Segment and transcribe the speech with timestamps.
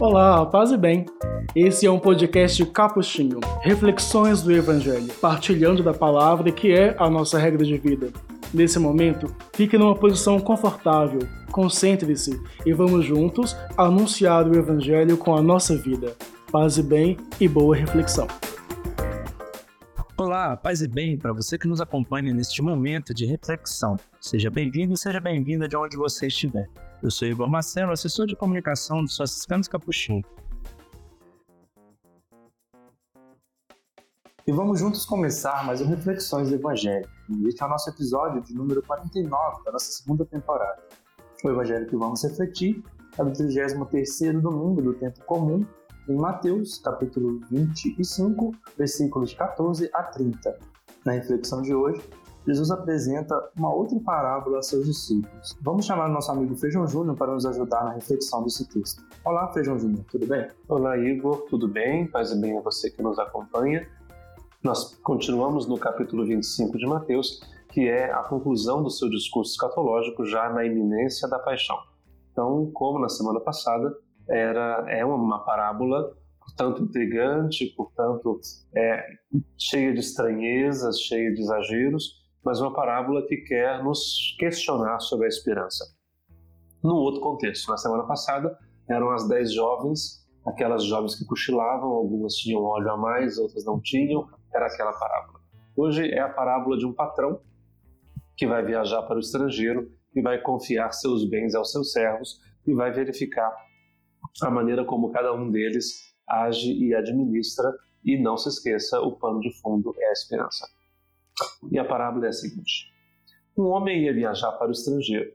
[0.00, 1.04] Olá, paz e bem.
[1.54, 7.38] Esse é um podcast capuchinho, reflexões do Evangelho, partilhando da palavra que é a nossa
[7.38, 8.10] regra de vida.
[8.54, 11.20] Nesse momento, fique numa posição confortável,
[11.52, 16.16] concentre-se e vamos juntos anunciar o Evangelho com a nossa vida.
[16.50, 18.26] Paz e bem e boa reflexão.
[20.16, 23.98] Olá, paz e bem para você que nos acompanha neste momento de reflexão.
[24.18, 26.70] Seja bem-vindo seja bem-vinda de onde você estiver.
[27.02, 30.22] Eu sou Igor Marcelo, assessor de comunicação dos Franciscanos Capuchinho.
[34.46, 37.08] E vamos juntos começar mais um Reflexões do Evangelho.
[37.46, 40.82] Este é o nosso episódio de número 49 da nossa segunda temporada.
[41.42, 42.84] O Evangelho que vamos refletir
[43.18, 45.64] é do 33º domingo do tempo comum
[46.06, 50.58] em Mateus, capítulo 25, versículos 14 a 30.
[51.06, 52.02] Na reflexão de hoje,
[52.50, 55.56] Jesus apresenta uma outra parábola a seus discípulos.
[55.62, 59.04] Vamos chamar nosso amigo Feijão Júnior para nos ajudar na reflexão desse texto.
[59.24, 60.48] Olá, Feijão Júnior, tudo bem?
[60.68, 62.08] Olá, Igor, tudo bem?
[62.08, 63.86] Paz e bem a você que nos acompanha.
[64.64, 70.24] Nós continuamos no capítulo 25 de Mateus, que é a conclusão do seu discurso escatológico
[70.24, 71.78] já na iminência da paixão.
[72.32, 73.94] Então, como na semana passada,
[74.28, 78.40] era é uma parábola portanto intrigante, portanto
[78.74, 79.04] é,
[79.56, 85.28] cheia de estranhezas, cheia de exageros, mas uma parábola que quer nos questionar sobre a
[85.28, 85.84] esperança.
[86.82, 92.34] Num outro contexto, na semana passada eram as dez jovens, aquelas jovens que cochilavam, algumas
[92.34, 95.40] tinham óleo a mais, outras não tinham, era aquela parábola.
[95.76, 97.40] Hoje é a parábola de um patrão
[98.36, 102.74] que vai viajar para o estrangeiro e vai confiar seus bens aos seus servos e
[102.74, 103.54] vai verificar
[104.42, 107.72] a maneira como cada um deles age e administra,
[108.04, 110.66] e não se esqueça, o pano de fundo é a esperança.
[111.70, 112.92] E a parábola é a seguinte:
[113.56, 115.32] Um homem ia viajar para o estrangeiro,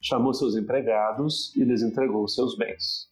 [0.00, 3.08] chamou seus empregados e lhes entregou seus bens.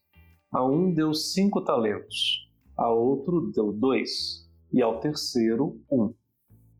[0.50, 6.14] A um deu cinco talentos, a outro deu dois, e ao terceiro um.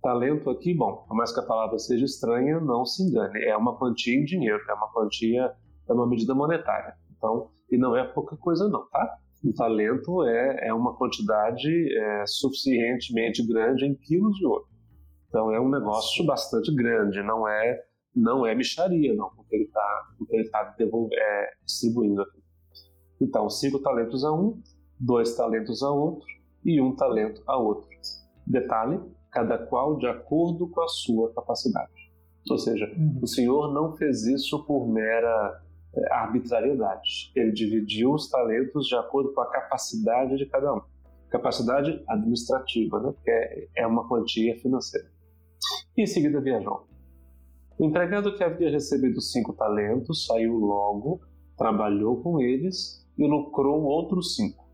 [0.01, 3.77] Talento aqui, bom, por mais que a palavra seja estranha, não se engane, é uma
[3.77, 5.53] quantia em dinheiro, é uma quantia,
[5.89, 6.95] é uma medida monetária.
[7.17, 9.19] Então, e não é pouca coisa não, tá?
[9.45, 14.67] O talento é, é uma quantidade é, suficientemente grande em quilos de ouro.
[15.29, 17.85] Então é um negócio bastante grande, não é
[18.15, 20.75] não é micharia não, porque ele está ele tá
[21.13, 22.43] é, distribuindo aqui.
[23.21, 24.61] Então cinco talentos a um,
[24.99, 26.27] dois talentos a outro
[26.65, 27.89] e um talento a outro.
[28.47, 29.01] Detalhe,
[29.31, 31.93] cada qual de acordo com a sua capacidade.
[32.51, 33.21] Ou seja, uhum.
[33.23, 35.63] o Senhor não fez isso por mera
[35.95, 37.31] é, arbitrariedade.
[37.35, 40.81] Ele dividiu os talentos de acordo com a capacidade de cada um.
[41.31, 43.13] Capacidade administrativa, né?
[43.13, 45.09] porque é, é uma quantia financeira.
[45.97, 46.87] E em seguida viajou.
[47.79, 51.21] O empregado que havia recebido cinco talentos saiu logo,
[51.57, 54.67] trabalhou com eles e lucrou outros cinco.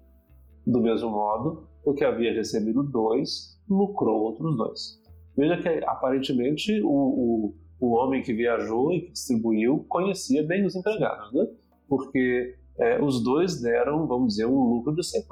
[0.67, 5.03] Do mesmo modo, o que havia recebido dois lucrou outros dois.
[5.37, 10.75] Veja que aparentemente o, o o homem que viajou e que distribuiu conhecia bem os
[10.75, 11.47] empregados, né?
[11.89, 15.23] Porque é, os dois deram, vamos dizer, um lucro de 100%.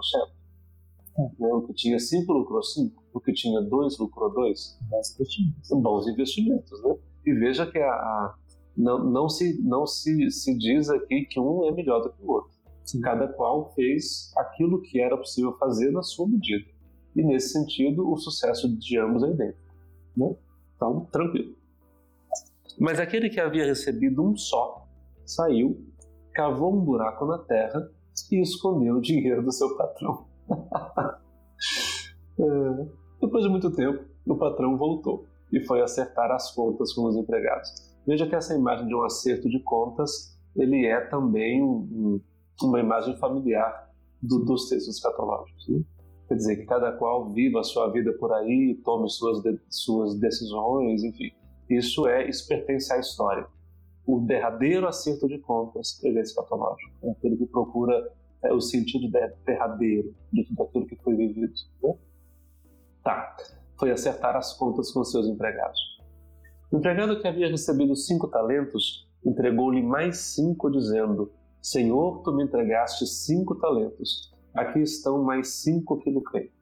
[1.18, 1.22] É.
[1.22, 1.48] Né?
[1.52, 4.78] O que tinha 5 lucrou 5, o que tinha 2 lucrou 2.
[4.90, 5.70] Bons investimentos.
[5.70, 6.96] Bons investimentos, né?
[7.26, 8.34] E veja que a, a,
[8.76, 12.30] não, não, se, não se, se diz aqui que um é melhor do que o
[12.30, 12.52] outro.
[12.84, 13.00] Sim.
[13.00, 16.66] Cada qual fez aquilo que era possível fazer na sua medida.
[17.14, 19.74] E nesse sentido, o sucesso de ambos é idêntico.
[20.16, 20.34] Né?
[20.76, 21.54] Então, tranquilo.
[22.78, 24.86] Mas aquele que havia recebido um só
[25.24, 25.86] saiu,
[26.32, 27.90] cavou um buraco na terra
[28.30, 30.26] e escondeu o dinheiro do seu patrão.
[32.38, 32.86] é,
[33.22, 37.70] depois de muito tempo, o patrão voltou e foi acertar as contas com os empregados.
[38.06, 42.20] Veja que essa imagem de um acerto de contas ele é também um,
[42.62, 43.90] uma imagem familiar
[44.20, 45.68] do, dos textos escatológicos.
[45.68, 45.82] Né?
[46.28, 50.18] Quer dizer, que cada qual viva a sua vida por aí, tome suas, de, suas
[50.18, 51.30] decisões, enfim.
[51.68, 53.46] Isso é, isso pertence à história.
[54.06, 58.12] O derradeiro acerto de contas é escatológico, é aquele que procura
[58.42, 59.08] é, o sentido
[59.46, 61.52] derradeiro de tudo aquilo que foi vivido.
[61.82, 61.94] Né?
[63.02, 63.36] Tá,
[63.78, 65.78] foi acertar as contas com seus empregados.
[66.70, 73.06] O empregado que havia recebido cinco talentos entregou-lhe mais cinco, dizendo: Senhor, tu me entregaste
[73.06, 76.52] cinco talentos, aqui estão mais cinco que lucrei.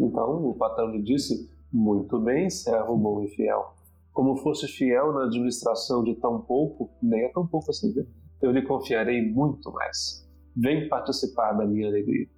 [0.00, 3.74] Então o patrão lhe disse: Muito bem, servo bom e fiel
[4.14, 7.92] como fosse fiel na administração de tão pouco, nem é tão pouco assim,
[8.40, 10.24] eu lhe confiarei muito mais.
[10.56, 12.28] Vem participar da minha alegria.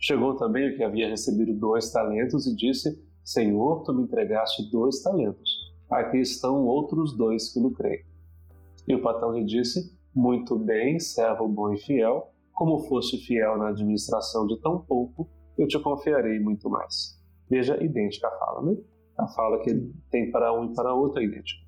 [0.00, 5.02] Chegou também o que havia recebido dois talentos e disse: Senhor, tu me entregaste dois
[5.02, 5.70] talentos.
[5.90, 8.04] Aqui estão outros dois que lucrei.
[8.88, 12.32] E o patrão lhe disse: Muito bem, servo bom e fiel.
[12.54, 17.18] como foste fiel na administração de tão pouco, eu te confiarei muito mais.
[17.48, 18.76] Veja, idêntica a fala, né?
[19.18, 21.62] A fala que ele tem para um e para outro é idêntica.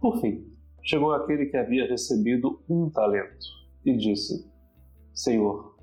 [0.00, 0.46] Por fim,
[0.82, 3.46] chegou aquele que havia recebido um talento
[3.84, 4.50] e disse:
[5.12, 5.77] Senhor,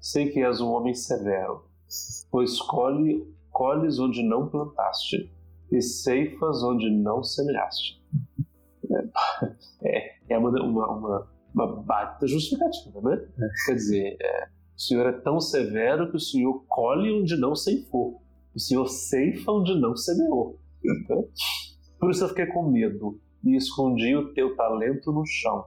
[0.00, 1.64] sei que és um homem severo,
[2.30, 5.30] pois colhe, colhes onde não plantaste
[5.70, 8.02] e ceifas onde não semeaste.
[9.82, 13.28] É, é uma, uma, uma, uma baita justificativa, né?
[13.38, 13.48] É.
[13.66, 18.22] Quer dizer, é, o Senhor é tão severo que o Senhor colhe onde não ceifou.
[18.54, 20.58] O Senhor ceifa onde não semeou.
[21.98, 25.66] Por isso eu fiquei com medo e escondi o teu talento no chão.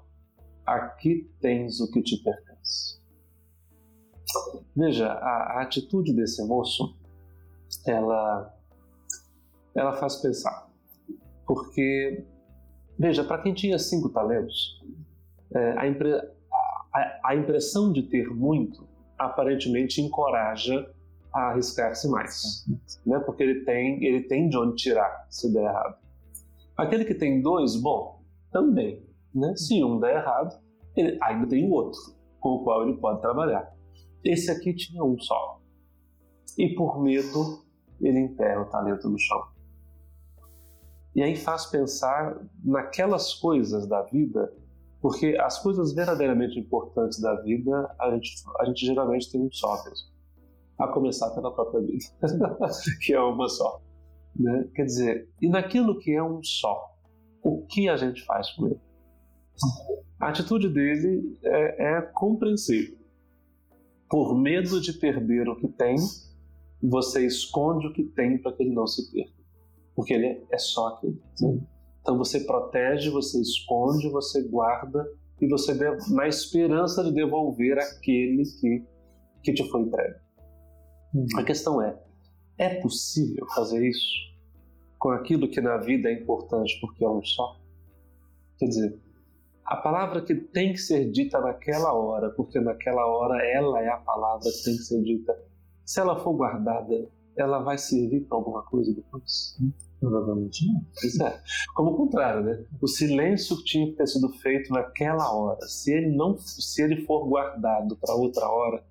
[0.66, 3.01] Aqui tens o que te pertence.
[4.76, 6.96] Veja, a, a atitude desse moço,
[7.86, 8.54] ela,
[9.76, 10.70] ela faz pensar.
[11.46, 12.24] Porque,
[12.98, 14.82] veja, para quem tinha cinco talentos,
[15.54, 16.14] é, a, impre,
[16.94, 18.88] a, a impressão de ter muito
[19.18, 20.90] aparentemente encoraja
[21.34, 22.66] a arriscar-se mais,
[23.06, 23.20] né?
[23.20, 25.96] Porque ele tem, ele tem de onde tirar se der errado.
[26.76, 29.56] Aquele que tem dois, bom, também, né?
[29.56, 30.60] Se um der errado,
[30.96, 32.00] ele ainda tem o outro
[32.40, 33.72] com o qual ele pode trabalhar.
[34.24, 35.60] Esse aqui tinha um só.
[36.58, 37.64] E por medo,
[38.00, 39.42] ele enterra o talento no chão.
[41.16, 44.54] E aí faz pensar naquelas coisas da vida,
[45.02, 49.84] porque as coisas verdadeiramente importantes da vida, a gente, a gente geralmente tem um só
[49.84, 50.12] mesmo.
[50.78, 52.06] A começar pela própria vida,
[53.02, 53.82] que é uma só.
[54.36, 54.70] Né?
[54.74, 56.92] Quer dizer, e naquilo que é um só,
[57.44, 58.80] o que a gente faz com ele?
[60.20, 63.01] A atitude dele é, é compreensível
[64.12, 65.96] por medo de perder o que tem,
[66.84, 69.32] você esconde o que tem para que ele não se perca.
[69.96, 71.22] Porque ele é só aquele.
[71.40, 71.62] Né?
[72.02, 75.10] Então você protege, você esconde, você guarda
[75.40, 75.74] e você
[76.10, 78.84] na esperança de devolver aquele que,
[79.44, 80.20] que te foi entregue.
[81.14, 81.28] Uhum.
[81.38, 81.98] A questão é:
[82.58, 84.30] é possível fazer isso
[85.00, 87.58] com aquilo que na vida é importante porque é um só?
[88.58, 89.00] Quer dizer,
[89.66, 93.98] a palavra que tem que ser dita naquela hora, porque naquela hora ela é a
[93.98, 95.38] palavra que tem que ser dita.
[95.86, 99.58] Se ela for guardada, ela vai servir para alguma coisa depois?
[100.00, 100.82] Provavelmente não.
[101.00, 101.42] Pois é.
[101.76, 102.66] Como o contrário, né?
[102.82, 107.06] O silêncio que tinha que ter sido feito naquela hora, se ele não, se ele
[107.06, 108.84] for guardado para outra hora,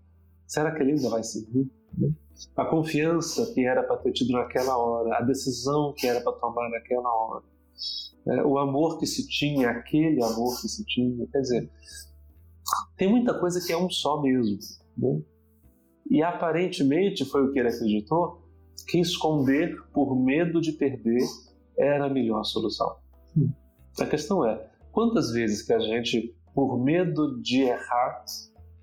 [0.47, 1.71] será que ele ainda vai servir?
[2.57, 6.71] A confiança que era para ter tido naquela hora, a decisão que era para tomar
[6.71, 7.45] naquela hora,
[8.27, 11.27] é, o amor que se tinha, aquele amor que se tinha.
[11.27, 11.71] Quer dizer,
[12.97, 14.59] tem muita coisa que é um só mesmo.
[14.97, 15.21] Né?
[16.11, 18.43] E aparentemente foi o que ele acreditou,
[18.89, 21.23] que esconder por medo de perder
[21.79, 22.97] era a melhor solução.
[23.37, 23.51] Hum.
[23.99, 28.25] A questão é, quantas vezes que a gente, por medo de errar,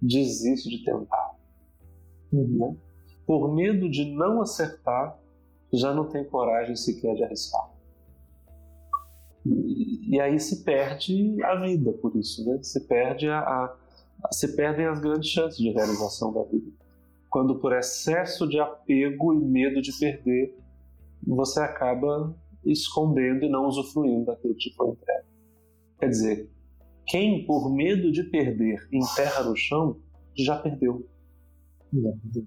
[0.01, 1.35] desiste de tentar?
[2.31, 2.57] Uhum.
[2.57, 2.77] Né?
[3.25, 5.19] Por medo de não acertar,
[5.73, 7.76] já não tem coragem sequer de arriscar.
[10.09, 12.59] E aí se perde a vida por isso, né?
[12.61, 13.77] Se perde a, a,
[14.31, 16.71] se perdem as grandes chances de realização da vida.
[17.29, 20.57] Quando por excesso de apego e medo de perder,
[21.25, 22.35] você acaba
[22.65, 24.95] escondendo e não usufruindo daquilo que te foi.
[25.99, 26.49] Quer dizer,
[27.05, 29.97] quem por medo de perder enterra no chão,
[30.35, 31.07] já perdeu.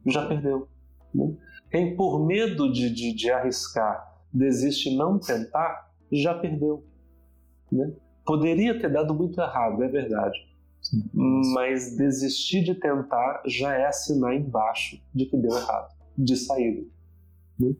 [0.06, 0.68] Já perdeu.
[1.14, 1.36] Né?
[1.70, 6.84] Quem por medo de, de, de arriscar desiste não tentar, já perdeu.
[7.70, 7.92] Né?
[8.24, 10.38] Poderia ter dado muito errado, é verdade.
[10.80, 11.02] Sim.
[11.54, 16.86] Mas desistir de tentar já é assinar embaixo de que deu errado, de saída.
[17.58, 17.74] Né?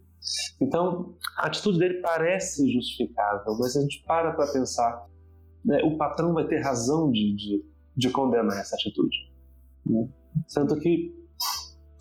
[0.61, 5.07] Então, a atitude dele parece justificável, mas a gente para para pensar,
[5.65, 7.65] né, o patrão vai ter razão de, de,
[7.97, 9.17] de condenar essa atitude.
[9.87, 10.09] Né?
[10.53, 11.15] Tanto que.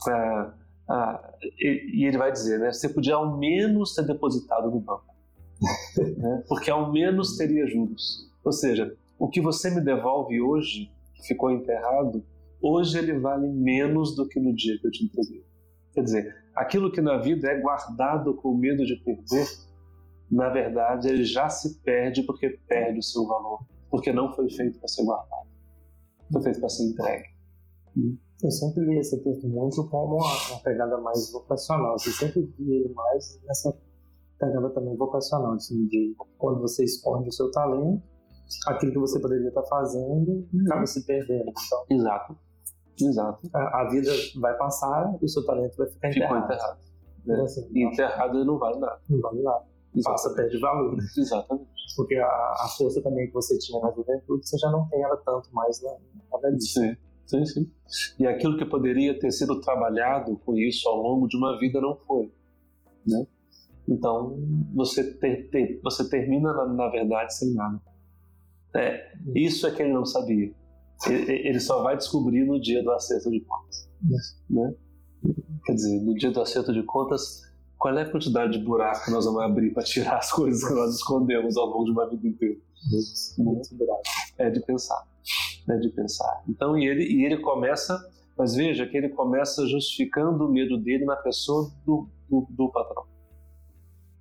[0.07, 0.53] Ah,
[0.89, 5.08] ah, e, e, ele vai dizer, né, você podia ao menos ter depositado no banco
[6.17, 6.43] né?
[6.47, 8.29] porque ao menos teria juros.
[8.43, 12.23] Ou seja, o que você me devolve hoje, que ficou enterrado,
[12.61, 15.43] hoje ele vale menos do que no dia que eu te entreguei.
[15.93, 19.47] Quer dizer, aquilo que na vida é guardado com medo de perder,
[20.31, 24.79] na verdade ele já se perde porque perde o seu valor, porque não foi feito
[24.79, 25.47] para ser guardado,
[26.31, 27.29] foi feito para ser entregue.
[28.41, 31.93] Eu sempre li esse texto muito como uma, pegada mais vocacional.
[31.93, 33.77] Eu sempre vi ele mais nessa
[34.39, 38.01] pegava também vocacional, assim, de quando você esconde o seu talento,
[38.67, 41.51] aquilo que você poderia estar fazendo acaba se perdendo.
[41.51, 42.37] Então, Exato.
[43.01, 43.49] Exato.
[43.53, 46.53] A, a, vida vai passar e o seu talento vai ficar Ficou enterrado.
[46.53, 46.79] enterrado.
[47.25, 47.33] Né?
[47.33, 48.99] Então, assim, e enterrado não vale nada.
[49.09, 49.65] Não vale nada.
[49.95, 50.03] Exatamente.
[50.03, 50.97] Passa, perde valor.
[50.97, 51.03] Né?
[51.17, 51.69] Exatamente.
[51.95, 55.17] Porque a, a, força também que você tinha na juventude, você já não tem ela
[55.17, 55.91] tanto mais na,
[56.31, 56.73] na velhice.
[56.73, 56.97] Sim.
[57.25, 57.71] Sim, sim.
[58.17, 61.95] E aquilo que poderia ter sido trabalhado com isso ao longo de uma vida não
[61.95, 62.31] foi.
[63.05, 63.25] Né?
[63.89, 64.37] Então,
[64.73, 67.81] você, ter, ter, você termina, na, na, verdade, sem nada.
[68.75, 70.53] É, isso é que ele não sabia.
[71.07, 73.89] Ele, ele só vai descobrir no dia do acerto de contas.
[74.47, 74.75] Né?
[75.65, 77.41] Quer dizer, no dia do acerto de contas,
[77.79, 80.73] qual é a quantidade de buraco que nós vamos abrir para tirar as coisas que
[80.73, 82.59] nós escondemos ao longo de uma vida inteira?
[83.39, 84.01] Muito buraco.
[84.37, 85.03] É de pensar.
[85.67, 86.43] É de pensar.
[86.47, 87.99] Então, e ele, e ele começa,
[88.37, 93.08] mas veja que ele começa justificando o medo dele na pessoa do, do, do patrão.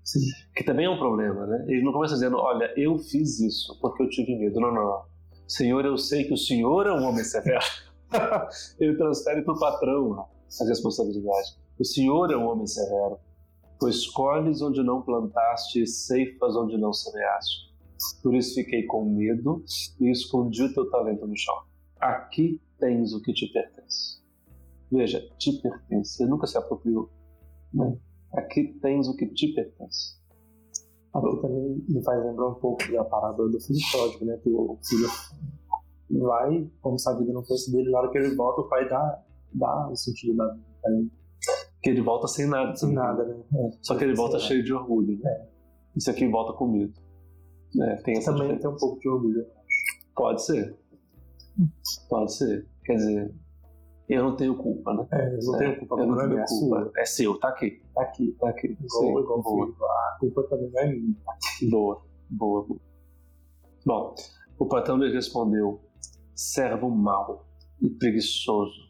[0.09, 0.21] Sim.
[0.57, 1.67] Que também é um problema, né?
[1.69, 4.59] Ele não começa dizendo, olha, eu fiz isso porque eu tive medo.
[4.59, 5.03] Não, não, não.
[5.47, 7.61] Senhor, eu sei que o senhor é um homem severo.
[8.81, 11.59] ele transfere para o patrão a responsabilidade.
[11.79, 13.19] O senhor é um homem severo.
[13.79, 17.69] Pois colhes onde não plantaste e ceifas onde não semeaste.
[18.23, 19.63] Por isso fiquei com medo
[20.01, 21.55] e escondi o teu talento no chão.
[22.01, 24.23] Aqui tens o que te pertence.
[24.91, 26.23] Veja, te pertence.
[26.23, 27.11] Ele nunca se apropriou.
[27.75, 27.95] Né?
[28.33, 30.17] Aqui tens o que te pertence.
[31.15, 34.39] Aqui também me faz lembrar um pouco da parábola do filho pródigo, né?
[34.43, 35.09] Que o filho
[36.21, 38.89] vai, como se a vida não fosse dele, na hora que ele volta, o pai
[38.89, 41.11] dá, dá o sentido da vida
[41.83, 42.75] que ele volta sem nada.
[42.77, 43.37] Sem nada, né?
[43.55, 43.71] É.
[43.83, 45.19] Só que ele volta cheio de orgulho.
[45.19, 45.31] Né?
[45.31, 45.49] É.
[45.97, 46.93] Isso aqui volta com medo.
[47.81, 48.69] É, tem essa Também diferença.
[48.69, 49.47] tem um pouco de orgulho.
[50.15, 50.77] Pode ser.
[52.09, 52.67] Pode ser.
[52.85, 53.35] Quer dizer,
[54.09, 55.07] eu não tenho culpa, né?
[55.13, 56.91] É, eu não é, tenho culpa, eu não, é minha culpa.
[56.97, 57.83] É seu, tá aqui.
[57.95, 58.37] Tá aqui.
[58.41, 58.77] Tá aqui.
[58.89, 59.67] Sim, igual boa.
[59.67, 61.17] A culpa também não é minha.
[61.71, 62.81] Boa, boa, boa.
[63.85, 64.15] Bom,
[64.59, 65.81] o patrão lhe respondeu:
[66.35, 67.47] servo mau
[67.81, 68.89] e preguiçoso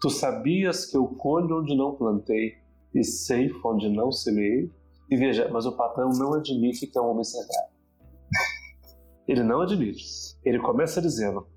[0.00, 2.54] Tu sabias que eu colho onde não plantei
[2.94, 4.70] e ceifo onde não semeei?
[5.10, 7.72] E veja, mas o patrão não admite que é um homem severo.
[9.26, 10.04] Ele não admite.
[10.44, 11.48] Ele começa dizendo: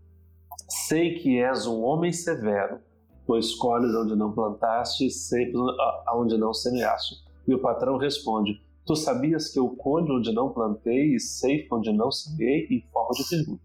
[0.87, 2.79] Sei que és um homem severo,
[3.25, 5.61] pois colhes onde não plantaste e ceifas
[6.13, 7.15] onde não semeaste.
[7.47, 11.91] E o patrão responde: Tu sabias que eu colho onde não plantei e ceifo onde
[11.91, 12.67] não semeei?
[12.69, 13.61] Em forma de pergunta.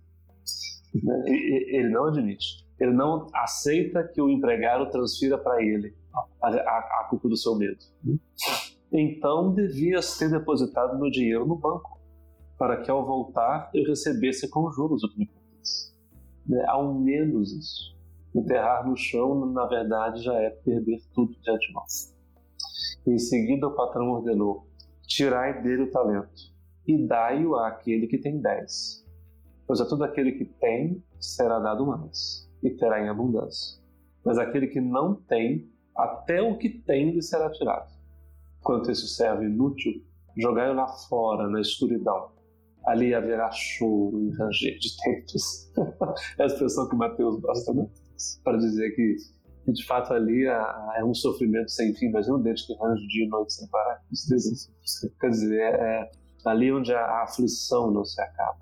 [1.27, 5.95] Ele não admite ele não aceita que o empregado transfira para ele
[6.43, 7.79] a, a, a, culpa do seu medo.
[8.93, 11.99] Então devias ter depositado meu dinheiro no banco,
[12.59, 15.31] para que ao voltar eu recebesse com juros o que me.
[16.49, 16.65] Né?
[16.67, 17.97] Ao menos isso.
[18.35, 21.85] Enterrar no chão, na verdade, já é perder tudo de antemão.
[23.07, 24.67] Em seguida, o patrão ordenou:
[25.07, 26.55] Tirai dele o talento
[26.87, 29.05] e dai-o àquele que tem dez.
[29.67, 33.81] Pois a todo aquele que tem será dado mais e terá em abundância.
[34.25, 37.91] Mas aquele que não tem, até o que tem lhe será tirado.
[38.63, 40.03] Quanto isso serve inútil,
[40.37, 42.31] jogai-o lá fora, na escuridão.
[42.87, 45.73] Ali haverá choro e ranger de dentes.
[46.39, 47.89] é a expressão que Mateus gosta, né?
[48.45, 49.17] Para dizer que,
[49.65, 52.07] que, de fato ali é um sofrimento sem fim.
[52.07, 54.01] Imagina um dente que range dia e noite sem parar.
[55.21, 56.11] Quer dizer, é, é
[56.45, 58.61] ali onde a aflição não se acaba.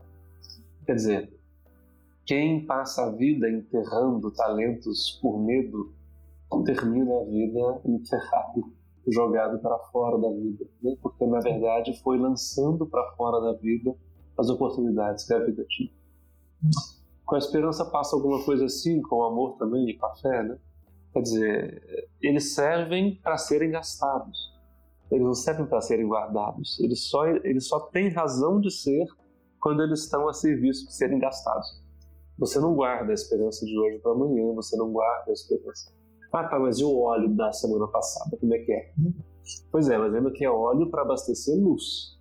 [0.87, 1.35] Quer dizer,
[2.27, 5.93] quem passa a vida enterrando talentos por medo,
[6.65, 8.73] termina a vida enterrado,
[9.07, 10.97] jogado para fora da vida, né?
[11.03, 13.95] porque na verdade foi lançando para fora da vida
[14.39, 15.91] as oportunidades que a vida tinha.
[17.25, 20.43] Com a esperança passa alguma coisa assim, com o amor também e com a fé,
[20.43, 20.59] né?
[21.13, 24.53] Quer dizer, eles servem para serem gastados.
[25.11, 26.79] Eles não servem para serem guardados.
[26.81, 29.07] Eles só, eles só têm razão de ser
[29.61, 31.83] quando eles estão a serviço de serem gastados.
[32.39, 35.93] Você não guarda a esperança de hoje para amanhã, você não guarda a esperança.
[36.33, 38.37] Ah, tá, mas e o óleo da semana passada?
[38.37, 38.93] Como é que é?
[39.71, 42.19] Pois é, mas lembra que é óleo para abastecer luz.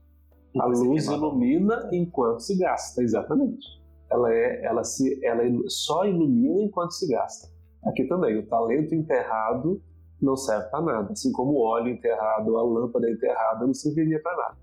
[0.59, 3.65] A luz ilumina enquanto se gasta, exatamente.
[4.09, 7.47] Ela é, ela se, ela só ilumina enquanto se gasta.
[7.83, 9.81] Aqui também, o talento enterrado
[10.21, 14.37] não serve para nada, assim como o óleo enterrado, a lâmpada enterrada não serviria para
[14.37, 14.57] nada.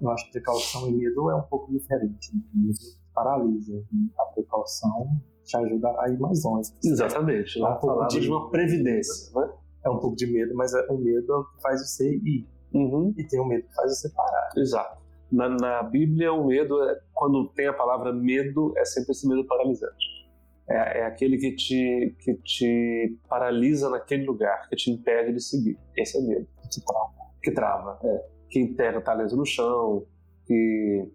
[0.00, 2.34] Eu acho que precaução e medo é um pouco diferente.
[2.34, 2.72] Né?
[3.14, 3.84] paralisa.
[4.18, 6.70] A precaução te ajuda a ir mais longe.
[6.84, 7.58] Exatamente.
[7.58, 9.32] Lá é um de, de uma previdência.
[9.38, 9.52] Né?
[9.84, 12.48] É um pouco de medo, mas é, o medo é faz você ir.
[12.72, 13.12] Uhum.
[13.16, 14.50] E tem o medo que faz você parar.
[14.56, 15.01] Exato.
[15.32, 19.46] Na, na Bíblia, o medo, é, quando tem a palavra medo, é sempre esse medo
[19.46, 20.22] paralisante.
[20.68, 25.78] É, é, aquele que te, que te paralisa naquele lugar, que te impede de seguir.
[25.96, 26.46] Esse é o medo.
[26.70, 27.10] Que trava.
[27.42, 28.26] Que trava, é.
[28.50, 30.04] Que enterra talento no chão,
[30.46, 31.10] que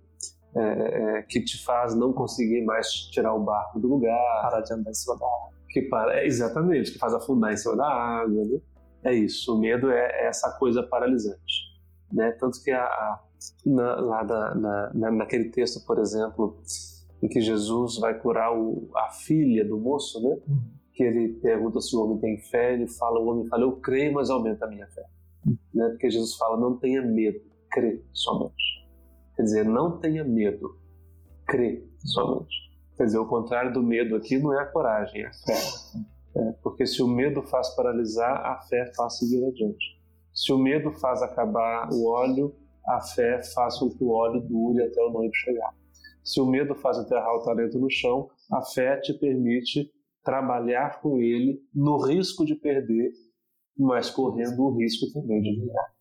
[0.56, 4.42] é, é, que te faz não conseguir mais tirar o barco do lugar.
[4.42, 5.52] Parar de andar em cima da água.
[5.70, 8.44] Que para, é, exatamente, que faz afundar em cima da água.
[8.44, 8.60] Né?
[9.04, 11.78] É isso, o medo é, é essa coisa paralisante.
[12.12, 12.32] Né?
[12.32, 13.20] Tanto que a, a
[13.66, 16.58] na, lá da, na, naquele texto, por exemplo,
[17.22, 20.38] em que Jesus vai curar o, a filha do moço, né?
[20.48, 20.60] Uhum.
[20.94, 24.14] Que ele pergunta se o homem tem fé, ele fala, o homem fala, eu creio,
[24.14, 25.06] mas aumenta a minha fé.
[25.46, 25.58] Uhum.
[25.74, 25.90] Né?
[25.90, 27.40] Porque Jesus fala, não tenha medo,
[27.70, 28.88] crê somente.
[29.36, 30.78] Quer dizer, não tenha medo,
[31.46, 32.68] crê somente.
[32.96, 35.60] Quer dizer, o contrário do medo aqui não é a coragem, é a fé.
[36.36, 39.98] É, porque se o medo faz paralisar, a fé faz seguir adiante.
[40.34, 42.56] Se o medo faz acabar o óleo,
[42.88, 45.76] a fé faz com que o óleo dure até o noivo chegar.
[46.24, 49.92] Se o medo faz enterrar o talento no chão, a fé te permite
[50.24, 53.12] trabalhar com ele no risco de perder,
[53.78, 55.94] mas correndo o risco também de ganhar.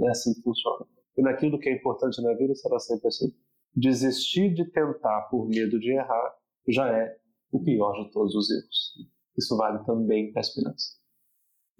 [0.00, 0.86] É assim que funciona.
[1.16, 3.32] E naquilo que é importante na vida será sempre assim.
[3.74, 6.36] Desistir de tentar por medo de errar
[6.68, 7.16] já é
[7.50, 8.94] o pior de todos os erros.
[9.36, 10.96] Isso vale também para a esperança.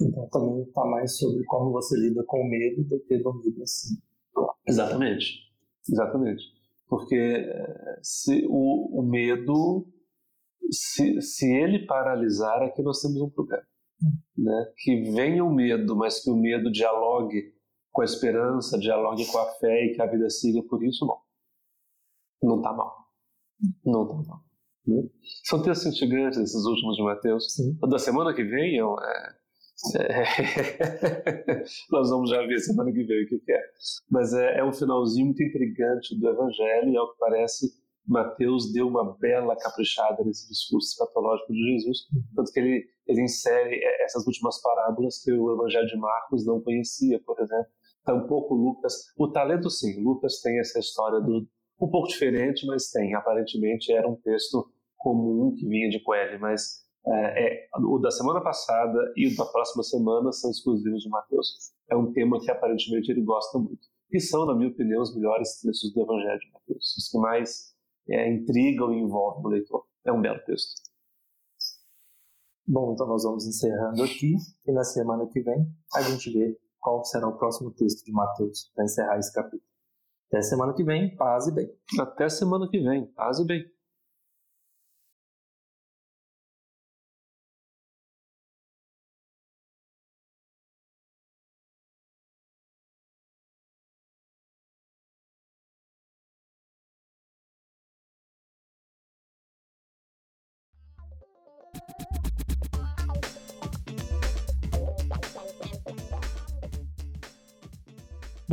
[0.00, 3.62] Então também está mais sobre como você lida com o medo do que do medo
[3.62, 3.94] assim.
[4.66, 5.26] Exatamente,
[5.88, 6.44] exatamente.
[6.88, 9.86] Porque eh, se o, o medo,
[10.70, 13.64] se, se ele paralisar, aqui nós temos um problema.
[14.36, 14.72] Né?
[14.76, 17.54] Que venha o medo, mas que o medo dialogue
[17.92, 21.18] com a esperança, dialogue com a fé e que a vida siga por isso, não.
[22.42, 23.08] Não está mal.
[23.84, 24.44] Não está mal.
[24.86, 25.08] Né?
[25.44, 27.54] São textos instigantes esses últimos de Mateus.
[27.54, 27.78] Sim.
[27.88, 29.36] Da semana que vem, eu, é,
[29.96, 33.60] é, nós vamos já ver semana que vem o que, é.
[34.10, 37.66] Mas é, é, um finalzinho muito intrigante do Evangelho e, ao que parece,
[38.06, 41.98] Mateus deu uma bela caprichada nesse discurso escatológico de Jesus,
[42.36, 47.20] tanto que ele, ele insere essas últimas parábolas que o Evangelho de Marcos não conhecia,
[47.24, 47.66] por exemplo.
[48.04, 48.94] Tampouco Lucas.
[49.18, 51.48] O talento, sim, Lucas tem essa história do,
[51.80, 53.14] um pouco diferente, mas tem.
[53.14, 58.40] Aparentemente era um texto comum que vinha de Coelho, mas é, é, o da semana
[58.40, 61.72] passada e o da próxima semana são exclusivos de Mateus.
[61.90, 63.86] É um tema que aparentemente ele gosta muito.
[64.10, 66.96] E são, na minha opinião, os melhores textos do Evangelho de Mateus.
[66.96, 67.74] Os que mais
[68.08, 69.84] é, intrigam e envolvem o leitor.
[70.04, 70.82] É um belo texto.
[72.66, 77.04] Bom, então nós vamos encerrando aqui e na semana que vem a gente vê qual
[77.04, 79.62] será o próximo texto de Mateus para encerrar esse capítulo.
[80.28, 81.70] Até semana que vem, paz e bem.
[82.00, 83.73] Até semana que vem, paz e bem.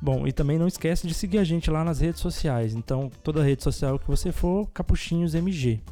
[0.00, 2.74] Bom, e também não esquece de seguir a gente lá nas redes sociais.
[2.74, 5.82] Então, toda rede social que você for, Capuchinhos MG.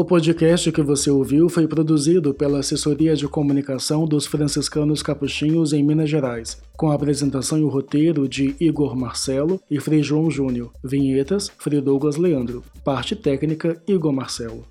[0.00, 5.82] O podcast que você ouviu foi produzido pela Assessoria de Comunicação dos Franciscanos Capuchinhos em
[5.82, 10.72] Minas Gerais, com a apresentação e o roteiro de Igor Marcelo e Frei João Júnior.
[10.82, 12.64] Vinhetas, Frei Douglas Leandro.
[12.82, 14.64] Parte técnica, Igor Marcelo.